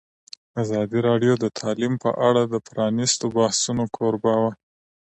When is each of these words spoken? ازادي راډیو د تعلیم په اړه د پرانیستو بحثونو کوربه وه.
ازادي 0.61 0.99
راډیو 1.07 1.33
د 1.39 1.45
تعلیم 1.59 1.93
په 2.03 2.09
اړه 2.27 2.41
د 2.47 2.55
پرانیستو 2.67 3.25
بحثونو 3.35 3.83
کوربه 3.95 4.33
وه. 4.41 4.51